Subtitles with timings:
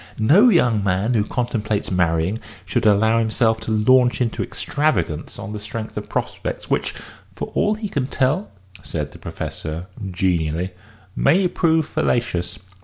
[0.17, 5.59] "No young man who contemplates marrying should allow himself to launch into extravagance on the
[5.59, 6.95] strength of prospects which,
[7.35, 8.49] for all he can tell,"
[8.81, 10.71] said the Professor, genially,
[11.15, 12.57] "may prove fallacious.